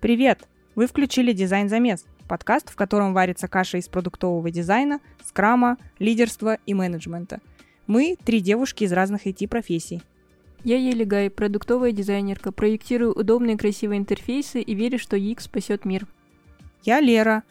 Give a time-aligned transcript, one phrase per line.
[0.00, 0.48] Привет!
[0.76, 6.72] Вы включили «Дизайн замес»– подкаст, в котором варится каша из продуктового дизайна, скрама, лидерства и
[6.72, 7.40] менеджмента.
[7.86, 10.00] Мы– три девушки из разных IT-профессий.
[10.64, 16.06] Я Елигай, продуктовая дизайнерка, проектирую удобные красивые интерфейсы и верю, что UX спасет мир.
[16.82, 17.42] Я Лера,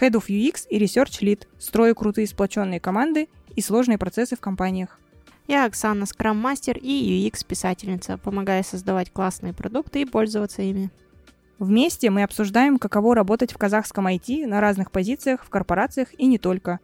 [0.00, 4.98] Head of UX и Research Lead, строю крутые сплоченные команды и сложные процессы в компаниях.
[5.46, 10.90] Я Оксана, скрам-мастер и UX-писательница, помогая создавать классные продукты и пользоваться ими.
[11.58, 16.38] Вместе мы обсуждаем, каково работать в казахском IT на разных позициях, в корпорациях и не
[16.38, 16.78] только.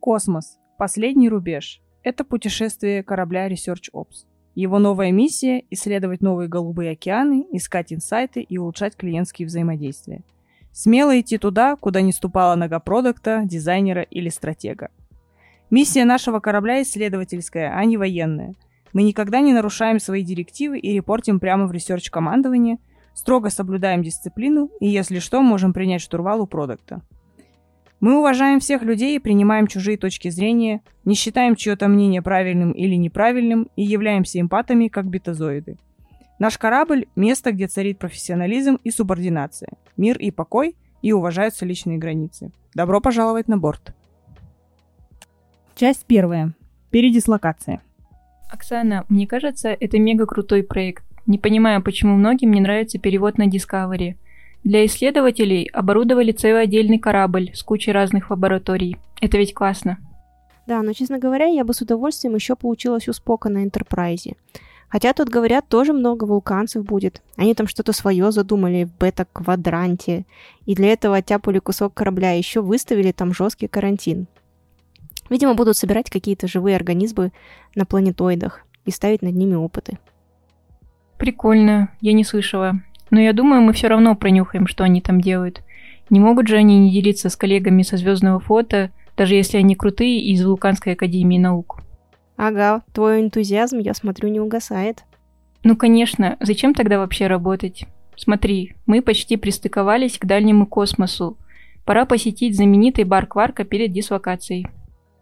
[0.00, 0.58] Космос.
[0.76, 1.80] Последний рубеж.
[2.02, 4.26] Это путешествие корабля Research Ops.
[4.54, 10.22] Его новая миссия– исследовать новые голубые океаны, искать инсайты и улучшать клиентские взаимодействия.
[10.72, 14.90] Смело идти туда, куда не ступала нога продукта, дизайнера или стратега.
[15.70, 18.54] Миссия нашего корабля исследовательская, а не военная.
[18.92, 22.76] Мы никогда не нарушаем свои директивы и репортим прямо в research командование,
[23.14, 27.00] строго соблюдаем дисциплину и, если что, можем принять штурвал у продукта.
[28.02, 32.96] Мы уважаем всех людей и принимаем чужие точки зрения, не считаем чье-то мнение правильным или
[32.96, 35.76] неправильным и являемся эмпатами, как бетазоиды.
[36.40, 42.50] Наш корабль– место, где царит профессионализм и субординация, мир и покой, и уважаются личные границы.
[42.74, 43.94] Добро пожаловать на борт.
[45.76, 46.54] Часть первая.
[46.90, 47.82] Передислокация.
[48.50, 51.04] Оксана, мне кажется, это мега крутой проект.
[51.26, 54.16] Не понимаю, почему многим не нравится перевод на Discovery–
[54.64, 58.96] для исследователей оборудовали целый отдельный корабль с кучей разных лабораторий.
[59.20, 59.98] Это ведь классно.
[60.66, 64.36] Да, но, честно говоря, я бы с удовольствием еще поучилась у Спока на Энтерпрайзе.
[64.88, 67.22] Хотя тут, говорят, тоже много вулканцев будет.
[67.36, 70.26] Они там что-то свое задумали в бета-квадранте.
[70.66, 72.32] И для этого оттяпали кусок корабля.
[72.32, 74.26] Еще выставили там жесткий карантин.
[75.30, 77.32] Видимо, будут собирать какие-то живые организмы
[77.74, 79.98] на планетоидах и ставить над ними опыты.
[81.16, 82.82] Прикольно, я не слышала.
[83.12, 85.62] Но я думаю, мы все равно пронюхаем, что они там делают.
[86.08, 90.18] Не могут же они не делиться с коллегами со звездного фото, даже если они крутые
[90.22, 91.82] из Вулканской академии наук.
[92.38, 95.04] Ага, твой энтузиазм, я смотрю, не угасает.
[95.62, 97.84] Ну, конечно, зачем тогда вообще работать?
[98.16, 101.36] Смотри, мы почти пристыковались к дальнему космосу.
[101.84, 104.68] Пора посетить знаменитый бар Кварка перед дислокацией.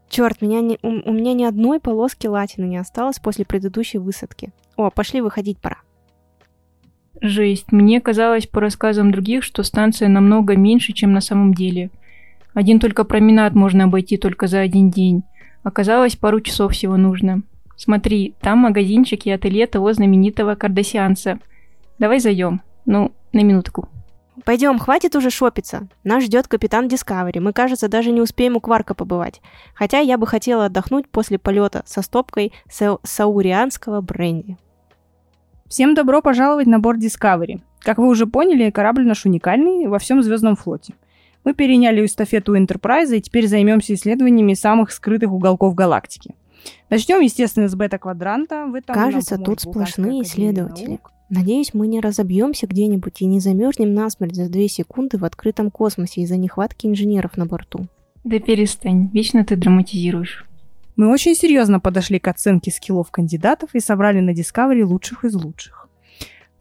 [0.08, 4.52] Черт, меня не, у, у меня ни одной полоски латины не осталось после предыдущей высадки.
[4.76, 5.78] О, пошли выходить пора.
[7.20, 7.70] Жесть.
[7.70, 11.90] Мне казалось по рассказам других, что станция намного меньше, чем на самом деле.
[12.54, 15.22] Один только променад можно обойти только за один день.
[15.62, 17.42] Оказалось, пару часов всего нужно.
[17.76, 21.38] Смотри, там магазинчик и ателье того знаменитого кардасианца.
[21.98, 22.62] Давай зайдем.
[22.86, 23.88] Ну, на минутку.
[24.44, 25.88] Пойдем, хватит уже шопиться.
[26.02, 27.38] Нас ждет капитан Дискавери.
[27.38, 29.42] Мы, кажется, даже не успеем у Кварка побывать.
[29.74, 34.56] Хотя я бы хотела отдохнуть после полета со стопкой са саурианского бренди.
[35.70, 37.60] Всем добро пожаловать на борт Discovery.
[37.78, 40.94] Как вы уже поняли, корабль наш уникальный во всем звездном флоте.
[41.44, 46.34] Мы переняли эстафету Enterprise и теперь займемся исследованиями самых скрытых уголков галактики.
[46.90, 48.66] Начнем, естественно, с бета-квадранта.
[48.88, 50.88] Кажется, тут сплошные исследователи.
[50.88, 51.12] Наук.
[51.28, 56.22] Надеюсь, мы не разобьемся где-нибудь и не замерзнем насмерть за две секунды в открытом космосе
[56.22, 57.86] из-за нехватки инженеров на борту.
[58.24, 60.49] Да перестань, вечно ты драматизируешь.
[60.96, 65.88] Мы очень серьезно подошли к оценке скиллов кандидатов и собрали на Discovery лучших из лучших.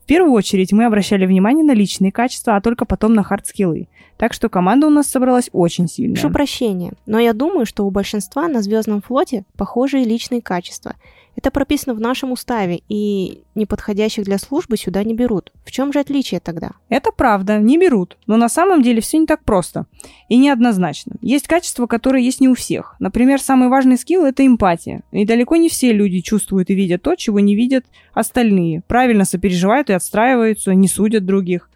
[0.03, 3.89] В первую очередь мы обращали внимание на личные качества, а только потом на хард-скиллы.
[4.17, 6.15] Так что команда у нас собралась очень сильная.
[6.15, 10.95] Прошу прощения, но я думаю, что у большинства на Звездном флоте похожие личные качества–
[11.39, 15.53] это прописано в нашем уставе, и неподходящих для службы сюда не берут.
[15.63, 16.71] В чем же отличие тогда?
[16.89, 18.17] Это правда, не берут.
[18.27, 19.85] Но на самом деле все не так просто.
[20.27, 21.15] И неоднозначно.
[21.21, 22.97] Есть качества, которые есть не у всех.
[22.99, 25.03] Например, самый важный скилл– это эмпатия.
[25.13, 28.83] И далеко не все люди чувствуют и видят то, чего не видят остальные.
[28.87, 31.69] Правильно сопереживают и отстраиваются, не судят других.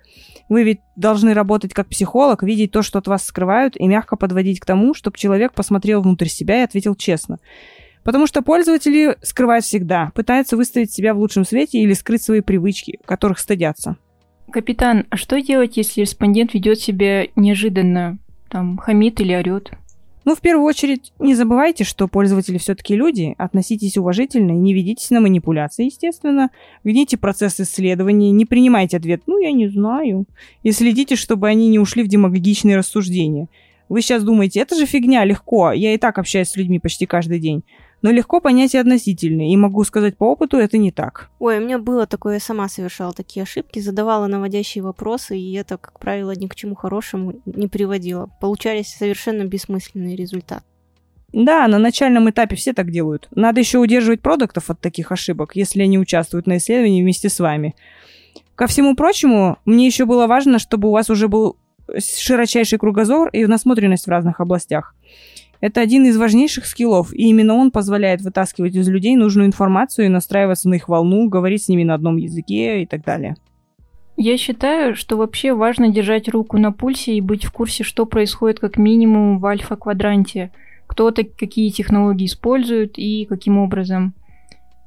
[0.50, 4.60] Вы ведь должны работать как психолог, видеть то, что от вас скрывают, и мягко подводить
[4.60, 7.40] к тому, чтобы человек посмотрел внутрь себя и ответил честно.
[8.04, 13.00] Потому что пользователи скрывают всегда, пытаются выставить себя в лучшем свете или скрыть свои привычки,
[13.06, 13.98] которых стыдятся.
[14.52, 18.20] Капитан, а что делать, если респондент ведет себя неожиданно,
[18.50, 19.72] там, хамит или орет?
[20.26, 25.10] Ну, в первую очередь, не забывайте, что пользователи все-таки люди, относитесь уважительно и не ведитесь
[25.10, 26.50] на манипуляции, естественно.
[26.84, 30.26] Гните процесс исследования, не принимайте ответ «ну, я не знаю»,
[30.62, 33.48] и следите, чтобы они не ушли в демагогичные рассуждения.
[33.90, 37.40] Вы сейчас думаете, это же фигня, легко, я и так общаюсь с людьми почти каждый
[37.40, 37.64] день.
[38.04, 41.30] Но легко понять и относительно, и могу сказать по опыту, это не так.
[41.40, 45.78] Ой, у меня было такое, я сама совершала такие ошибки, задавала наводящие вопросы, и это,
[45.78, 48.30] как правило, ни к чему хорошему не приводило.
[48.42, 50.64] Получались совершенно бессмысленные результаты.
[51.32, 53.30] Да, на начальном этапе все так делают.
[53.32, 57.74] Надо еще удерживать продуктов от таких ошибок, если они участвуют на исследовании вместе с вами.
[58.56, 61.58] Ко всему прочему, мне еще было важно, чтобы у вас уже был
[61.98, 64.94] широчайший кругозор и насмотренность в разных областях.
[65.64, 70.10] Это один из важнейших скиллов, и именно он позволяет вытаскивать из людей нужную информацию и
[70.10, 73.38] настраиваться на их волну, говорить с ними на одном языке и так далее.
[74.18, 78.60] Я считаю, что вообще важно держать руку на пульсе и быть в курсе, что происходит
[78.60, 80.52] как минимум в альфа-квадранте–
[80.94, 84.14] кто-то какие технологии использует и каким образом.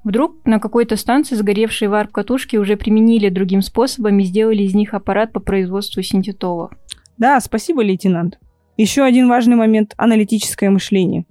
[0.05, 5.33] Вдруг на какой-то станции сгоревшие варп-катушки уже применили другим способом и сделали из них аппарат
[5.33, 6.71] по производству синтетолов.
[7.19, 8.39] Да, спасибо, лейтенант.
[8.77, 11.25] Еще один важный момент– аналитическое мышление.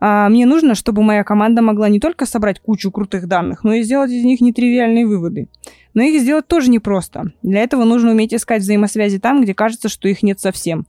[0.00, 3.82] А мне нужно, чтобы моя команда могла не только собрать кучу крутых данных, но и
[3.82, 5.48] сделать из них нетривиальные выводы.
[5.92, 7.32] Но их сделать тоже непросто.
[7.42, 10.86] Для этого нужно уметь искать взаимосвязи там, где кажется, что их нет совсем.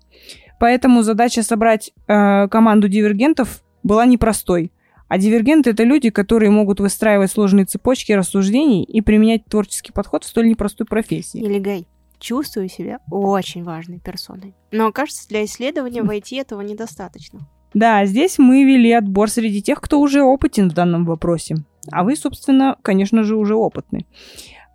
[0.60, 4.72] Поэтому задача собрать э, команду дивергентов была непростой.
[5.10, 10.28] А дивергенты— это люди, которые могут выстраивать сложные цепочки рассуждений и применять творческий подход в
[10.28, 11.42] столь непростой профессии.
[11.42, 11.86] Или Гай,
[12.22, 14.56] чувствую себя очень важной персоной.
[14.72, 17.50] Но, кажется, для исследования в IT этого недостаточно.
[17.74, 21.56] Да, здесь мы вели отбор среди тех, кто уже опытен в данном вопросе.
[21.92, 24.06] А вы, собственно, конечно же, уже опытны.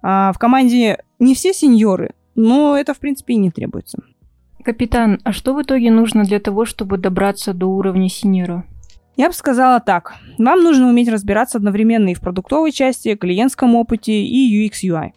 [0.02, 4.02] А в команде не все сеньоры, но это, в принципе, и не требуется.
[4.64, 8.64] Капитан, а что в итоге нужно для того, чтобы добраться до уровня синьора?
[9.16, 10.14] Я бы сказала так.
[10.38, 15.12] Вам нужно уметь разбираться одновременно и в продуктовой части, клиентском опыте и UX UI.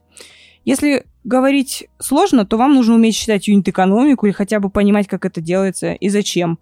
[0.64, 5.42] Если говорить сложно, то вам нужно уметь считать юнит-экономику или хотя бы понимать, как это
[5.42, 6.60] делается и зачем.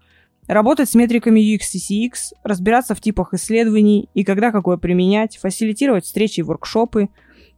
[0.47, 6.05] Работать с метриками UX и CX, разбираться в типах исследований и когда какое применять, фасилитировать
[6.05, 7.09] встречи и воркшопы,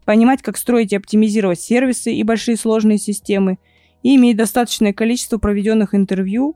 [0.06, 3.58] понимать, как строить и оптимизировать сервисы и большие сложные системы–
[4.04, 6.56] и иметь достаточное количество проведенных интервью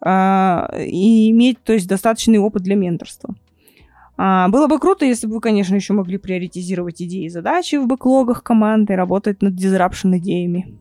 [0.00, 3.34] а, и иметь, то есть, достаточный опыт для менторства.
[4.16, 7.86] А, было бы круто, если бы вы, конечно, еще могли приоритизировать идеи и задачи в
[7.86, 10.78] бэклогах команды, работать над disruption идеями.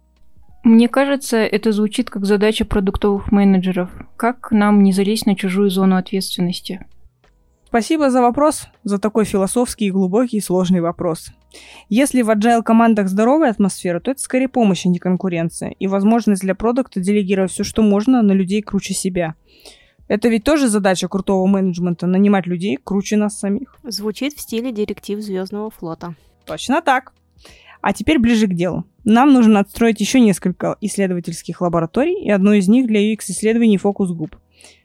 [0.63, 3.89] Мне кажется, это звучит как задача продуктовых менеджеров.
[4.15, 6.85] Как нам не залезть на чужую зону ответственности?
[7.68, 11.31] Спасибо за вопрос, за такой философский, глубокий и сложный вопрос.
[11.89, 16.44] Если в agile командах здоровая атмосфера, то это скорее помощь, а не конкуренция, и возможность
[16.44, 19.35] для продукта делегировать все, что можно, на людей круче себя.
[20.13, 23.80] Это ведь тоже задача крутого менеджмента– нанимать людей круче нас самих.
[23.81, 26.13] Звучит в стиле директив Звездного флота.
[26.45, 27.13] Точно так.
[27.81, 28.83] А теперь ближе к делу.
[29.06, 34.38] Нам нужно отстроить еще несколько исследовательских лабораторий, и одну из них для UX-исследований фокус-групп.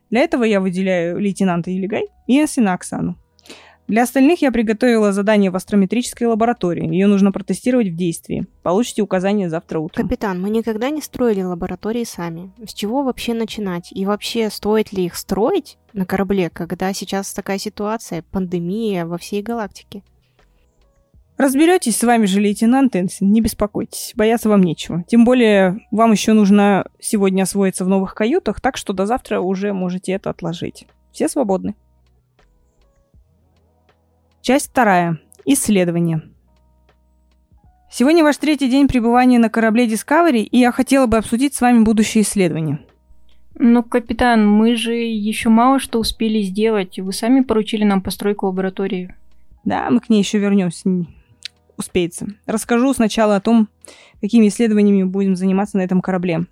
[0.08, 3.18] Для этого я выделяю лейтенанта Илигай и Энсина Оксану.
[3.88, 6.86] Для остальных я приготовила задание в астрометрической лаборатории.
[6.86, 8.46] Ее нужно протестировать в действии.
[8.62, 10.06] Получите указания завтра утром.
[10.06, 12.52] Капитан, мы никогда не строили лаборатории сами.
[12.62, 13.90] С чего вообще начинать?
[13.90, 19.40] И вообще, стоит ли их строить на корабле, когда сейчас такая ситуация, пандемия во всей
[19.40, 20.02] галактике?
[21.38, 25.04] Разберетесь с вами же, лейтенант Энсин, не беспокойтесь, бояться вам нечего.
[25.06, 29.72] Тем более, вам еще нужно сегодня освоиться в новых каютах, так что до завтра уже
[29.72, 30.86] можете это отложить.
[31.12, 31.74] Все свободны.
[34.48, 35.18] Часть вторая.
[35.44, 36.22] Исследование.
[37.90, 41.84] Сегодня ваш третий день пребывания на корабле Discovery, и я хотела бы обсудить с вами
[41.84, 42.78] будущее исследование.
[43.56, 46.98] Ну, капитан, мы же еще мало что успели сделать.
[46.98, 49.14] Вы сами поручили нам постройку лаборатории.
[49.64, 50.88] Да, мы к ней еще вернемся
[51.76, 52.28] успеется.
[52.46, 53.68] Расскажу сначала о том,
[54.22, 56.46] какими исследованиями будем заниматься на этом корабле.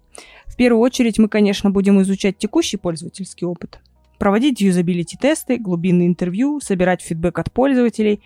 [0.45, 3.81] В первую очередь мы, конечно, будем изучать текущий пользовательский опыт,
[4.19, 8.21] проводить юзабилити-тесты, глубинные интервью, собирать фидбэк от пользователей.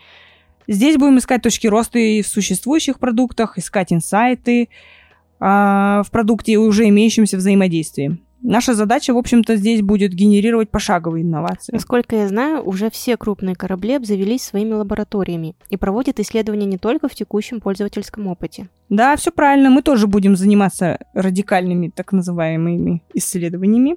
[0.66, 4.68] Здесь будем искать точки роста и в существующих продуктах, искать инсайты
[5.40, 8.18] а, в продукте и уже имеющемся взаимодействии.
[8.42, 11.72] Наша задача, в общем-то, здесь будет генерировать пошаговые инновации.
[11.72, 17.08] Насколько я знаю, уже все крупные корабли обзавелись своими лабораториями и проводят исследования не только
[17.08, 18.68] в текущем пользовательском опыте.
[18.88, 19.70] Да, все правильно.
[19.70, 23.96] Мы тоже будем заниматься радикальными так называемыми исследованиями.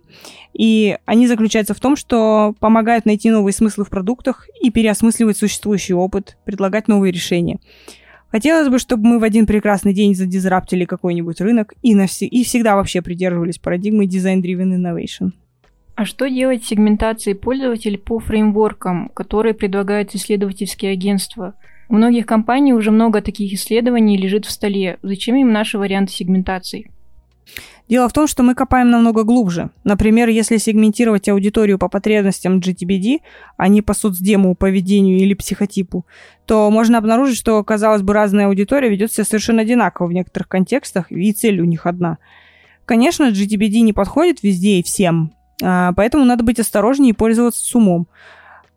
[0.53, 5.93] И они заключаются в том, что помогают найти новые смыслы в продуктах и переосмысливать существующий
[5.93, 7.59] опыт, предлагать новые решения.
[8.33, 12.75] Хотелось бы, чтобы мы в один прекрасный день задизраптили какой-нибудь рынок и, навсе- и всегда
[12.75, 15.33] вообще придерживались парадигмы Design-Driven Innovation.
[15.93, 21.53] А что делать с сегментацией пользователей по фреймворкам, которые предлагают исследовательские агентства?
[21.89, 24.97] У многих компаний уже много таких исследований лежит в столе.
[25.03, 26.89] Зачем им наши варианты сегментации?
[27.89, 29.69] Дело в том, что мы копаем намного глубже.
[29.83, 33.19] Например, если сегментировать аудиторию по потребностям GTBD,
[33.57, 36.05] а не по соцдему, поведению или психотипу,
[36.45, 41.11] то можно обнаружить, что, казалось бы, разная аудитория ведет себя совершенно одинаково в некоторых контекстах,
[41.11, 42.19] и цель у них одна.
[42.85, 47.75] Конечно, GTBD не подходит везде и всем, а, поэтому надо быть осторожнее и пользоваться с
[47.75, 48.07] умом.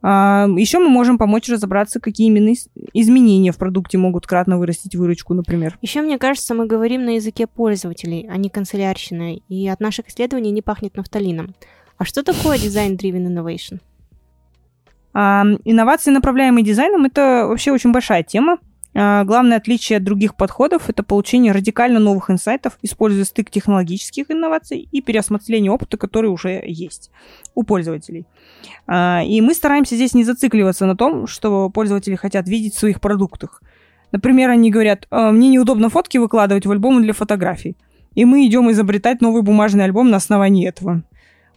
[0.03, 2.53] Еще мы можем помочь разобраться, какие именно
[2.93, 5.79] изменения в продукте могут кратно вырастить выручку, например.
[5.83, 10.53] Еще, мне кажется, мы говорим на языке пользователей, а не канцелярщиной, и от наших исследований
[10.53, 11.55] не пахнет нафталином.
[11.99, 13.81] А что такое Design-Driven Innovation?
[15.15, 18.59] А, инновации, направляемые дизайном, это вообще очень большая тема.
[18.99, 24.89] А, главное отличие от других подходов– это получение радикально новых инсайтов, используя стык технологических инноваций
[24.91, 27.11] и переосмысление опыта, который уже есть
[27.55, 28.25] у пользователей.
[28.87, 33.03] А, и мы стараемся здесь не зацикливаться на том, что пользователи хотят видеть в своих
[33.03, 33.63] продуктах.
[34.13, 37.77] Например, они говорят, «А, мне неудобно фотки выкладывать в альбомы для фотографий.
[38.15, 41.03] И мы идем изобретать новый бумажный альбом на основании этого.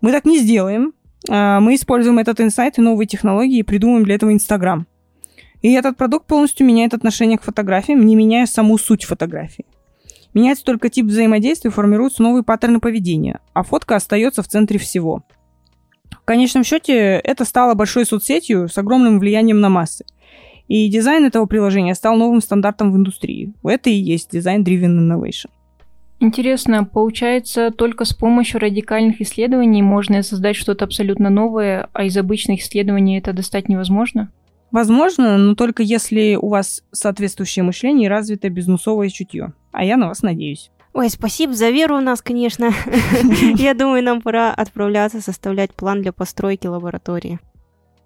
[0.02, 0.92] Мы так не сделаем.
[1.28, 4.86] Мы используем этот инсайт и новые технологии и придумаем для этого Инстаграм.
[5.62, 9.66] И этот продукт полностью меняет отношение к фотографиям, не меняя саму суть фотографии.
[10.34, 15.24] Меняется только тип взаимодействия, формируются новые паттерны поведения, а фотка остается в центре всего.
[16.12, 20.06] В конечном счете, это стало большой соцсетью с огромным влиянием на массы.
[20.68, 23.54] И дизайн этого приложения стал новым стандартом в индустрии.
[23.64, 25.50] Это и есть дизайн-driven innovation.
[26.20, 32.60] Интересно, получается, только с помощью радикальных исследований можно создать что-то абсолютно новое, а из обычных
[32.60, 34.30] исследований это достать невозможно?
[34.72, 39.54] Возможно, но только если у вас соответствующее мышление и развитое бизнесовое чутье.
[39.72, 40.72] А я на вас надеюсь.
[40.94, 42.72] Ой, спасибо за веру у нас, конечно.
[43.56, 47.40] Я думаю, нам пора отправляться составлять план для постройки лаборатории.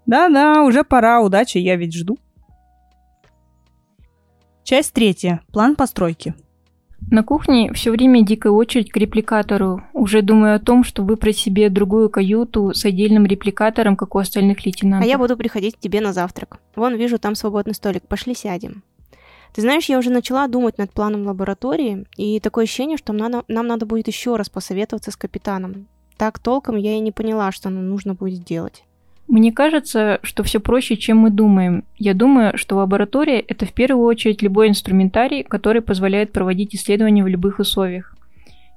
[0.06, 2.18] Да-да, уже пора, удачи, я ведь жду.
[4.64, 5.42] Часть третья.
[5.54, 6.36] План постройки.
[7.12, 9.84] На кухне все время дикая очередь к репликатору.
[9.94, 14.66] Уже думаю о том, что выбрать себе другую каюту с отдельным репликатором, как у остальных
[14.66, 15.06] лейтенантов.
[15.06, 16.60] А я буду приходить к тебе на завтрак.
[16.76, 18.08] Вон, вижу, там свободный столик.
[18.08, 18.84] Пошли сядем.
[19.54, 23.68] Ты знаешь, я уже начала думать над планом лаборатории, и такое ощущение, что нам нам
[23.68, 25.88] надо будет еще раз посоветоваться с капитаном.
[26.18, 28.84] Так толком я и не поняла, что нам нужно будет сделать.
[29.28, 31.86] Мне кажется, что все проще, чем мы думаем.
[31.98, 37.28] Я думаю, что лаборатория– это в первую очередь любой инструментарий, который позволяет проводить исследования в
[37.28, 38.16] любых условиях.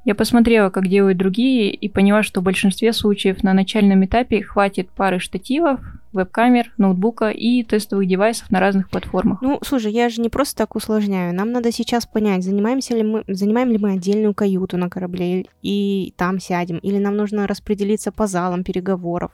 [0.06, 4.88] Я посмотрела, как делают другие, и поняла, что в большинстве случаев на начальном этапе хватит
[4.88, 5.80] пары штативов,
[6.12, 9.42] веб-камер, ноутбука и тестовых девайсов на разных платформах.
[9.42, 11.34] Ну, слушай, я же не просто так усложняю.
[11.34, 16.14] Нам надо сейчас понять, занимаемся ли мы, занимаем ли мы отдельную каюту на корабле и
[16.16, 19.32] там сядем, или нам нужно распределиться по залам переговоров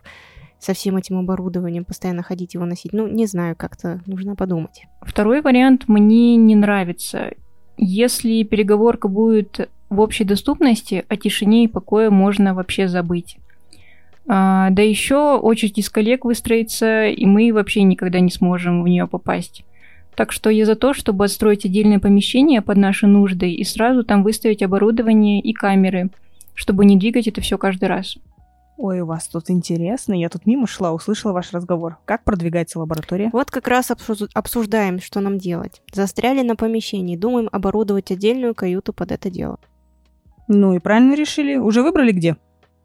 [0.62, 2.92] со всем этим оборудованием, постоянно ходить его носить.
[2.92, 4.84] Ну, не знаю, как-то нужно подумать.
[5.00, 7.32] Второй вариант мне не нравится.
[7.76, 13.38] Если переговорка будет в общей доступности, о тишине и покое можно вообще забыть.
[14.28, 19.08] А, да еще очередь из коллег выстроится, и мы вообще никогда не сможем в нее
[19.08, 19.64] попасть.
[20.14, 24.22] Так что я за то, чтобы отстроить отдельное помещение под наши нужды и сразу там
[24.22, 26.10] выставить оборудование и камеры,
[26.54, 28.16] чтобы не двигать это все каждый раз.
[28.84, 30.12] Ой, у вас тут интересно.
[30.12, 31.98] Я тут мимо шла, услышала ваш разговор.
[32.04, 33.30] Как продвигается лаборатория?
[33.32, 35.80] Вот как раз обсуждаем, что нам делать.
[35.92, 39.60] Застряли на помещении, думаем оборудовать отдельную каюту под это дело.
[40.48, 41.54] Ну и правильно решили.
[41.54, 42.36] Уже выбрали где?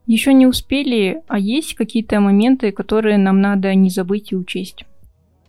[0.06, 4.86] Еще не успели, а есть какие-то моменты, которые нам надо не забыть и учесть.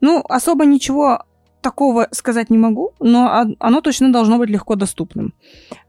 [0.00, 1.24] Ну, особо ничего
[1.60, 5.34] такого сказать не могу, но оно точно должно быть легко доступным.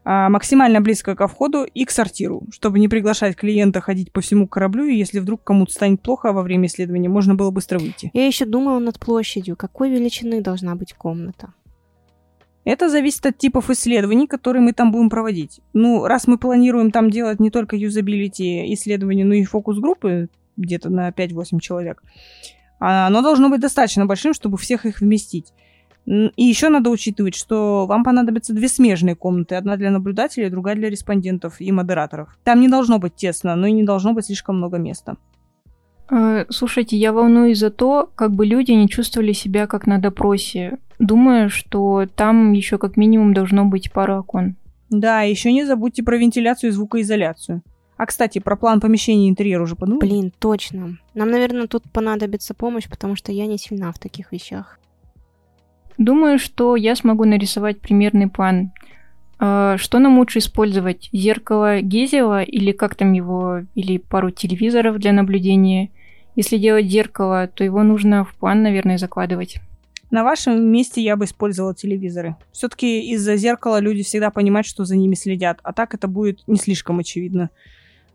[0.04, 4.48] А, максимально близко ко входу и к сортиру, чтобы не приглашать клиента ходить по всему
[4.48, 8.10] кораблю, и если вдруг кому-то станет плохо во время исследования, можно было быстро выйти.
[8.14, 9.56] Я еще думала над площадью.
[9.56, 11.52] Какой величины должна быть комната?
[12.64, 15.60] Это зависит от типов исследований, которые мы там будем проводить.
[15.72, 21.08] Ну, раз мы планируем там делать не только юзабилити исследования, но и фокус-группы, где-то на
[21.08, 22.02] 5-8 человек,
[22.80, 25.52] оно должно быть достаточно большим, чтобы всех их вместить.
[26.06, 29.54] И еще надо учитывать, что вам понадобятся две смежные комнаты.
[29.54, 32.36] Одна для наблюдателей, другая для респондентов и модераторов.
[32.42, 35.16] Там не должно быть тесно, но и не должно быть слишком много места.
[36.10, 40.78] Э, слушайте, я волнуюсь за то, как бы люди не чувствовали себя как на допросе.
[40.98, 44.56] Думаю, что там еще как минимум должно быть пара окон.
[44.88, 47.62] Да, еще не забудьте про вентиляцию и звукоизоляцию.
[48.00, 50.08] А, кстати, про план помещения и интерьер уже подумали?
[50.08, 50.96] Блин, точно.
[51.12, 54.80] Нам, наверное, тут понадобится помощь, потому что я не сильна в таких вещах.
[55.98, 58.72] Думаю, что я смогу нарисовать примерный план.
[59.38, 61.10] А, что нам лучше использовать?
[61.12, 65.90] Зеркало Гезева или как там его, или пару телевизоров для наблюдения?
[66.36, 69.56] Если делать зеркало, то его нужно в план, наверное, закладывать.
[70.10, 72.36] На вашем месте я бы использовала телевизоры.
[72.50, 76.56] Все-таки из-за зеркала люди всегда понимают, что за ними следят, а так это будет не
[76.56, 77.50] слишком очевидно.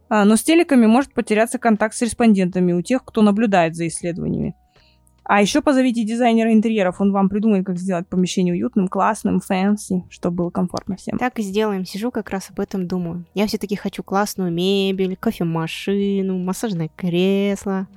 [0.09, 4.55] А, но с телеками может потеряться контакт с респондентами у тех, кто наблюдает за исследованиями.
[5.27, 10.37] А еще позовите дизайнера интерьеров, он вам придумает, как сделать помещение уютным, классным, fancy, чтобы
[10.37, 11.17] было комфортно всем.
[11.17, 11.83] Так и сделаем.
[11.83, 13.25] Сижу как раз об этом думаю.
[13.33, 17.87] Я все-таки хочу классную мебель, кофемашину, массажное кресло.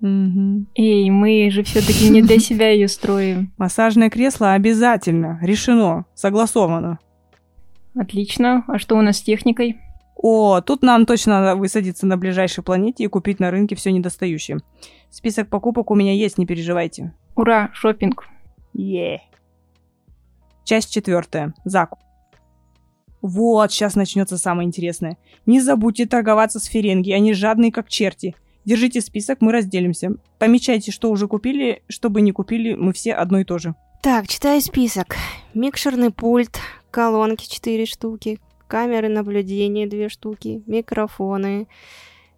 [0.00, 0.66] Угу.
[0.74, 3.52] Эй, мы же все-таки не для себя ее строим.
[3.58, 5.38] Массажное кресло обязательно.
[5.40, 6.06] Решено.
[6.14, 6.98] Согласовано.
[7.94, 8.64] Отлично.
[8.66, 9.78] А что у нас с техникой?
[10.22, 14.58] О, тут нам точно надо высадиться на ближайшей планете и купить на рынке все недостающее.
[15.10, 17.12] Список покупок у меня есть, не переживайте.
[17.34, 18.28] Ура, шопинг.
[18.72, 19.20] Е.
[20.64, 21.54] Часть четвертая.
[21.64, 21.98] Закуп.
[23.20, 25.18] Вот, сейчас начнется самое интересное.
[25.44, 28.36] Не забудьте торговаться с Ференги, они жадные как черти.
[28.64, 30.12] Держите список, мы разделимся.
[30.38, 33.74] Помечайте, что уже купили, чтобы не купили, мы все одно и то же.
[34.02, 35.16] Так, читаю список.
[35.54, 36.58] Микшерный пульт,
[36.92, 38.38] колонки 4 штуки,
[38.72, 41.66] камеры наблюдения две штуки, микрофоны.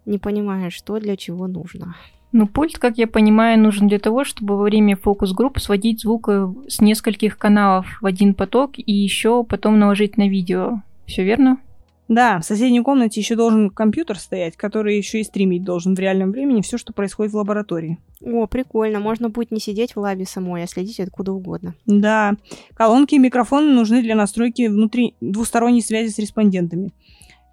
[0.05, 1.95] Не понимаю, что для чего нужно.
[2.33, 6.53] Ну, пульт, как я понимаю, нужен для того, чтобы во время фокус-групп сводить звук э,
[6.67, 10.81] с нескольких каналов в один поток и еще потом наложить на видео.
[11.05, 11.57] Все верно?
[12.07, 16.31] Да, в соседней комнате еще должен компьютер стоять, который еще и стримить должен в реальном
[16.31, 17.97] времени все, что происходит в лаборатории.
[18.21, 18.99] О, прикольно.
[18.99, 21.73] Можно будет не сидеть в лабе самой, а следить откуда угодно.
[21.85, 22.35] Да.
[22.75, 26.91] Колонки и микрофоны нужны для настройки внутри двусторонней связи с респондентами.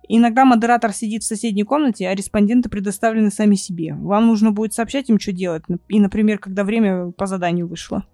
[0.09, 3.95] Иногда модератор сидит в соседней комнате, а респонденты предоставлены сами себе.
[3.95, 8.05] Вам нужно будет сообщать им, что делать, и, например, когда время по заданию вышло.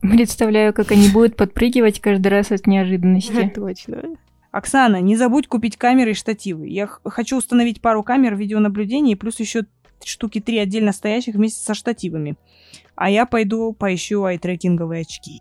[0.00, 3.52] Представляю, как они будут подпрыгивать каждый раз от неожиданности.
[3.54, 4.02] Точно.
[4.54, 6.68] Оксана, не забудь купить камеры и штативы.
[6.68, 9.64] Я хочу установить пару камер видеонаблюдения и плюс еще
[10.04, 12.36] штуки три отдельно стоящих вместе со штативами.
[12.94, 15.40] А я пойду поищу айтрекинговые очки.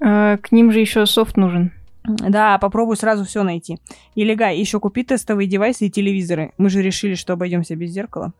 [0.00, 1.72] А, к ним же еще софт нужен.
[2.04, 3.80] Да, попробую сразу все найти.
[4.14, 6.52] Елегай, еще купи тестовые девайсы и телевизоры.
[6.56, 8.32] Мы же решили, что обойдемся без зеркала.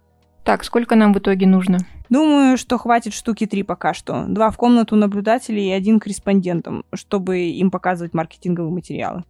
[0.43, 1.81] Так, сколько нам в итоге нужно?
[2.09, 4.25] Думаю, что хватит штуки три пока что.
[4.26, 9.25] Два в комнату наблюдателей и один корреспондентам, чтобы им показывать маркетинговые материалы.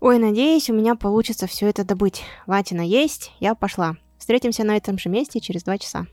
[0.00, 2.22] Ой, надеюсь, у меня получится все это добыть.
[2.46, 3.96] Ватина есть, я пошла.
[4.18, 6.06] Встретимся на этом же месте через два часа.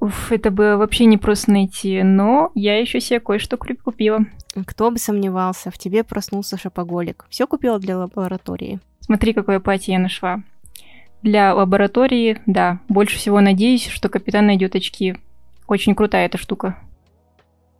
[0.00, 4.20] Уф, это было вообще не просто найти, но я еще себе кое-что купила.
[4.66, 7.26] Кто бы сомневался, в тебе проснулся шопоголик.
[7.30, 8.80] Все купила для лаборатории.
[9.00, 10.42] Смотри, какое платье я нашла.
[11.22, 15.16] Для лаборатории, да, больше всего надеюсь, что капитан найдет очки.
[15.66, 16.78] Очень крутая эта штука.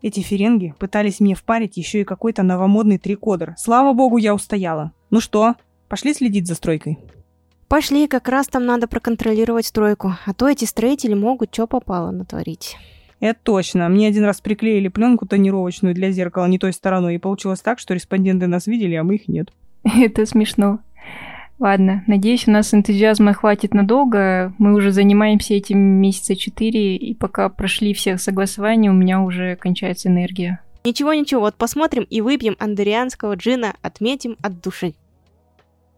[0.00, 3.54] Эти ференги пытались мне впарить еще и какой-то новомодный трикодер.
[3.56, 4.92] Слава богу, я устояла.
[5.10, 5.54] Ну что,
[5.88, 6.98] пошли следить за стройкой?
[7.66, 12.76] Пошли, как раз там надо проконтролировать стройку, а то эти строители могут что попало натворить.
[13.20, 13.88] Это точно.
[13.88, 17.94] Мне один раз приклеили пленку тонировочную для зеркала не той стороной, и получилось так, что
[17.94, 19.52] респонденты нас видели, а мы их нет.
[19.84, 20.78] Это смешно.
[21.58, 24.52] Ладно, надеюсь, у нас энтузиазма хватит надолго.
[24.58, 30.08] Мы уже занимаемся этим месяца четыре, и пока прошли всех согласований, у меня уже кончается
[30.08, 30.60] энергия.
[30.84, 34.94] Ничего-ничего, вот посмотрим и выпьем андерианского джина, отметим от души.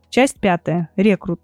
[0.09, 0.88] Часть пятая.
[0.96, 1.40] Рекрут.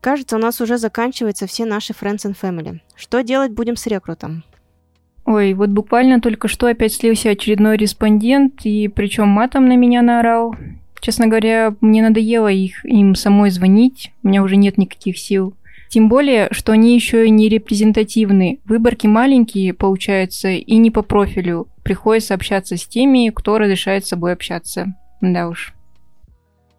[0.00, 2.80] Кажется, у нас уже заканчиваются все наши Friends and Family.
[2.94, 4.44] Что делать будем с рекрутом?
[5.24, 10.54] Ой, вот буквально только что опять слился очередной респондент, и причем матом на меня наорал.
[11.02, 15.52] Честно говоря, мне надоело их, им самой звонить, у меня уже нет никаких сил.
[15.88, 18.60] Тем более, что они еще и не репрезентативны.
[18.64, 21.66] Выборки маленькие, получаются, и не по профилю.
[21.82, 24.94] Приходится общаться с теми, кто разрешает с собой общаться.
[25.20, 25.74] Да уж.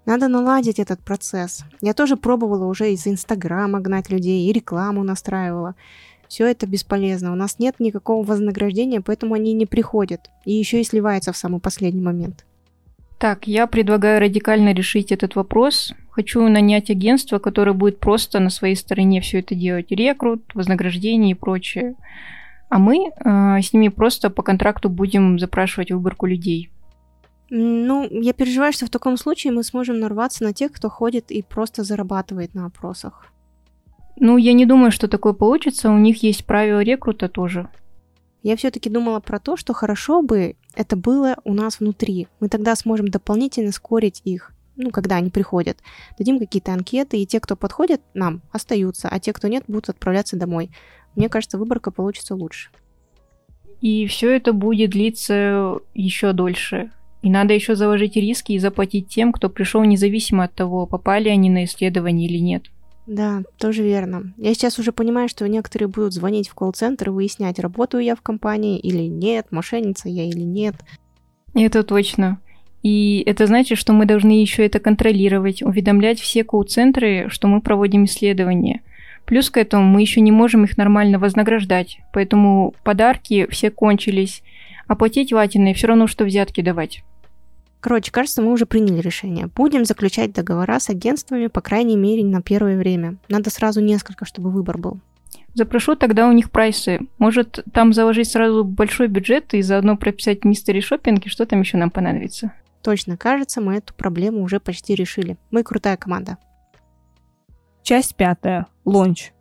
[0.05, 1.65] Надо наладить этот процесс.
[1.81, 5.75] Я тоже пробовала уже из Инстаграма гнать людей и рекламу настраивала.
[6.29, 7.33] Все это бесполезно.
[7.33, 10.29] У нас нет никакого вознаграждения, поэтому они не приходят.
[10.45, 12.45] И еще и сливаются в самый последний момент.
[13.23, 15.93] Так, я предлагаю радикально решить этот вопрос.
[16.09, 19.91] Хочу нанять агентство, которое будет просто на своей стороне все это делать.
[19.91, 21.95] Рекрут, вознаграждение и прочее.
[22.67, 26.69] А мы э, с ними просто по контракту будем запрашивать выборку людей.
[27.49, 31.43] Ну, я переживаю, что в таком случае мы сможем нарваться на тех, кто ходит и
[31.43, 33.27] просто зарабатывает на опросах.
[34.17, 35.89] Ну, я не думаю, что такое получится.
[35.91, 37.69] У них есть правила рекрута тоже.
[38.43, 42.27] Я все-таки думала про то, что хорошо бы это было у нас внутри.
[42.41, 45.77] Мы тогда сможем дополнительно скорить их, ну, когда они приходят.
[46.19, 50.36] Дадим какие-то анкеты, и те, кто подходит нам, остаются, а те, кто нет, будут отправляться
[50.36, 50.71] домой.
[51.15, 52.69] Мне кажется, выборка получится лучше.
[53.79, 56.91] И все это будет длиться еще дольше.
[57.21, 61.49] И надо еще заложить риски и заплатить тем, кто пришел независимо от того, попали они
[61.49, 62.63] на исследование или нет.
[63.05, 64.33] Да, тоже верно.
[64.37, 68.21] Я сейчас уже понимаю, что некоторые будут звонить в колл-центр и выяснять, работаю я в
[68.21, 70.75] компании или нет, мошенница я или нет.
[71.53, 72.39] Это точно.
[72.81, 78.05] И это значит, что мы должны еще это контролировать, уведомлять все колл-центры, что мы проводим
[78.05, 78.81] исследования.
[79.25, 84.43] Плюс к этому мы еще не можем их нормально вознаграждать, поэтому подарки все кончились,
[84.87, 87.03] а платить ватиной все равно, что взятки давать.
[87.84, 89.48] Короче, кажется, мы уже приняли решение.
[89.48, 93.17] Будем заключать договора с агентствами, по крайней мере, на первое время.
[93.28, 95.02] Надо сразу несколько, чтобы выбор был.
[95.54, 97.02] Запрошу тогда у них прайсы.
[97.17, 101.76] Может, там заложить сразу большой бюджет и заодно прописать мистери шопинг, и что там еще
[101.76, 102.54] нам понадобится?
[102.82, 105.36] Точно, кажется, мы эту проблему уже почти решили.
[105.52, 106.38] Мы крутая команда.
[107.82, 108.67] Часть пятая.
[108.86, 109.34] Лонч.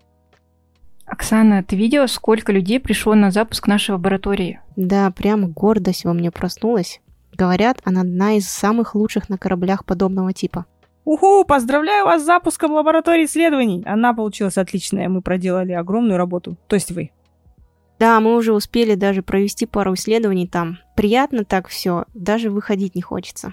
[1.07, 4.59] Оксана, ты видела, сколько людей пришло на запуск нашей лаборатории?
[4.75, 7.01] Да, прямо гордость во мне проснулась.
[7.37, 10.67] Говорят, она одна из самых лучших на кораблях подобного типа.
[11.05, 13.83] Уху, поздравляю вас с запуском лаборатории исследований.
[13.87, 15.09] Она получилась отличная.
[15.09, 16.57] Мы проделали огромную работу.
[16.69, 17.11] То есть вы.
[17.99, 20.79] Да, мы уже успели даже провести пару исследований там.
[20.97, 23.53] Приятно так все, даже выходить не хочется.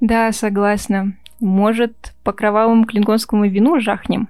[0.00, 1.16] Да, согласна.
[1.40, 4.28] Может, по кровавому клингонскому вину жахнем?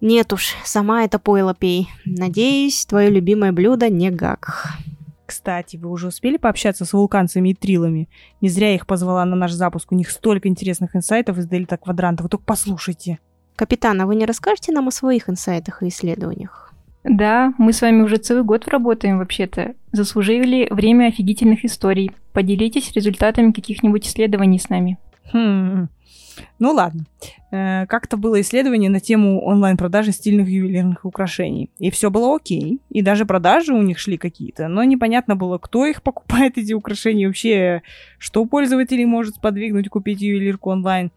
[0.00, 1.88] Нет уж, сама это пойло пей.
[2.04, 4.70] Надеюсь, твое любимое блюдо не гак.
[5.32, 8.10] Кстати, вы уже успели пообщаться с вулканцами и трилами?
[8.42, 9.90] Не зря я их позвала на наш запуск.
[9.90, 12.22] У них столько интересных инсайтов из Дельта Квадранта.
[12.22, 13.18] Вы только послушайте.
[13.56, 16.74] Капитан, а вы не расскажете нам о своих инсайтах и исследованиях?
[17.02, 19.72] Да, мы с вами уже целый год работаем вообще-то.
[19.90, 22.10] Заслужили время офигительных историй.
[22.34, 24.98] Поделитесь результатами каких-нибудь исследований с нами.
[25.32, 25.88] Хм,
[26.58, 27.04] ну ладно.
[27.50, 31.70] Э, как-то было исследование на тему онлайн-продажи стильных ювелирных украшений.
[31.78, 32.80] И все было окей.
[32.90, 34.68] И даже продажи у них шли какие-то.
[34.68, 37.26] Но непонятно было, кто их покупает, эти украшения.
[37.26, 37.82] Вообще,
[38.18, 41.10] что пользователей может сподвигнуть купить ювелирку онлайн.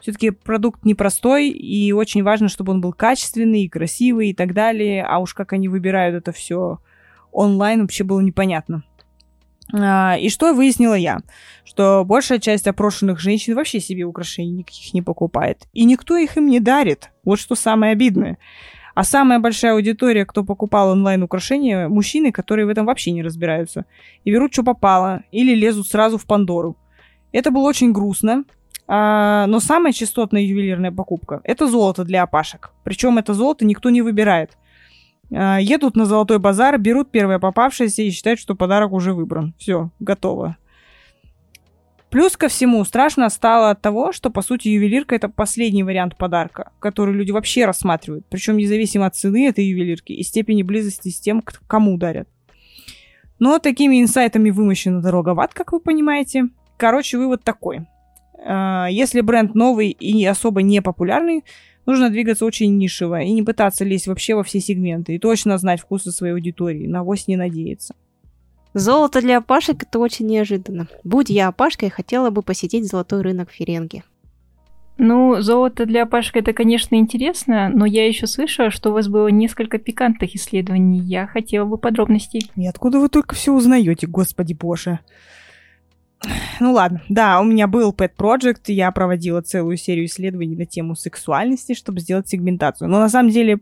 [0.00, 5.04] Все-таки продукт непростой, и очень важно, чтобы он был качественный и красивый и так далее.
[5.04, 6.78] А уж как они выбирают это все
[7.32, 8.84] онлайн, вообще было непонятно.
[9.72, 11.18] А, и что выяснила я?
[11.64, 15.66] Что большая часть опрошенных женщин вообще себе украшений никаких не покупает.
[15.72, 17.10] И никто их им не дарит.
[17.24, 18.38] Вот что самое обидное.
[18.94, 23.84] А самая большая аудитория, кто покупал онлайн-украшения, мужчины, которые в этом вообще не разбираются.
[24.24, 26.76] И берут, что попало, или лезут сразу в Пандору.
[27.30, 28.44] Это было очень грустно.
[28.88, 32.72] А, но самая частотная ювелирная покупка– это золото для опашек.
[32.84, 34.56] Причем это золото никто не выбирает.
[35.32, 39.54] А, едут на золотой базар, берут первое попавшееся и считают, что подарок уже выбран.
[39.58, 40.56] Все, готово.
[42.10, 46.72] Плюс ко всему, страшно стало от того, что, по сути, ювелирка это последний вариант подарка,
[46.78, 48.24] который люди вообще рассматривают.
[48.30, 52.26] Причем независимо от цены этой ювелирки и степени близости с тем, кому дарят.
[53.38, 56.48] Но такими инсайтами вымощена дорога в ад, как вы понимаете.
[56.78, 57.86] Короче, вывод такой.
[58.44, 61.44] А, если бренд новый и особо не популярный,
[61.88, 65.14] Нужно двигаться очень нишево и не пытаться лезть вообще во все сегменты.
[65.14, 66.86] И точно знать вкусы своей аудитории.
[66.86, 67.94] На авось не надеяться.
[68.74, 70.88] Золото для опашек– это очень неожиданно.
[71.02, 74.04] Будь я опашкой, хотела бы посетить золотой рынок Ференги.
[74.98, 79.28] Ну, золото для опашек это, конечно, интересно, но я еще слышала, что у вас было
[79.28, 80.98] несколько пикантных исследований.
[80.98, 82.50] Я хотела бы подробностей.
[82.54, 84.98] И откуда вы только все узнаете, господи боже?
[86.60, 90.96] Ну ладно, да, у меня был Pet Project, я проводила целую серию исследований на тему
[90.96, 92.88] сексуальности, чтобы сделать сегментацию.
[92.88, 93.60] Но на самом деле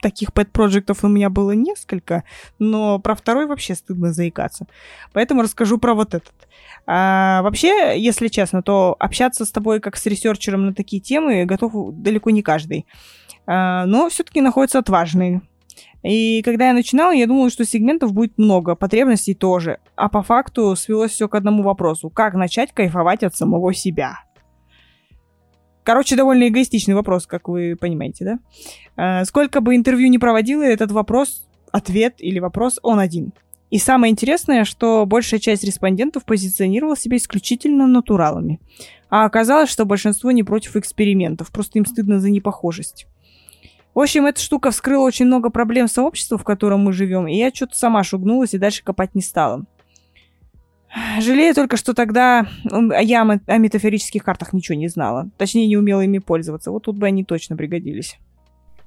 [0.00, 2.24] таких Pet Project ов у меня было несколько,
[2.58, 4.66] но про второй вообще стыдно заикаться.
[5.12, 6.34] Поэтому расскажу про вот этот.
[6.86, 11.94] А, вообще, если честно, то общаться с тобой как с ресерчером на такие темы готов
[11.94, 12.86] далеко не каждый.
[13.46, 15.42] А, но все-таки находятся отважные.
[16.02, 19.78] И когда я начинала, я думала, что сегментов будет много, потребностей тоже.
[19.96, 22.10] А по факту свелось все к одному вопросу.
[22.10, 24.20] Как начать кайфовать от самого себя?
[25.82, 28.38] Короче, довольно эгоистичный вопрос, как вы понимаете, да?
[28.96, 33.32] А, сколько бы интервью ни проводила, этот вопрос, ответ или вопрос, он один.
[33.70, 38.60] И самое интересное, что большая часть респондентов позиционировала себя исключительно натуралами.
[39.10, 43.06] А оказалось, что большинство не против экспериментов, просто им стыдно за непохожесть.
[43.98, 47.52] В общем, эта штука вскрыла очень много проблем сообщества, в котором мы живем, и я
[47.52, 49.64] что-то сама шугнулась и дальше копать не стала.
[51.20, 55.28] Жалею только, что тогда я о метафорических картах ничего не знала.
[55.36, 56.70] Точнее, не умела ими пользоваться.
[56.70, 58.20] Вот тут бы они точно пригодились.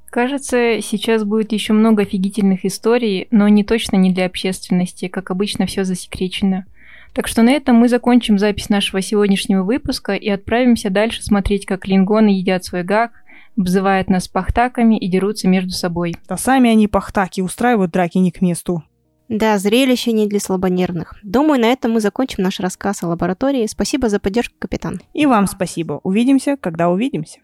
[0.09, 5.09] Кажется, сейчас будет еще много офигительных историй, но они точно не для общественности.
[5.09, 6.67] Как обычно, все засекречено.
[7.13, 11.85] Так что на этом мы закончим запись нашего сегодняшнего выпуска и отправимся дальше смотреть, как
[11.85, 13.11] лингоны едят свой гак,
[13.57, 16.15] обзывают нас пахтаками и дерутся между собой.
[16.27, 18.83] Да сами они пахтаки, устраивают драки не к месту.
[19.29, 21.15] Да, зрелище не для слабонервных.
[21.23, 23.65] Думаю, на этом мы закончим наш рассказ о лаборатории.
[23.65, 24.99] Спасибо за поддержку, капитан.
[25.13, 26.01] И вам спасибо.
[26.03, 27.39] Увидимся, когда увидимся.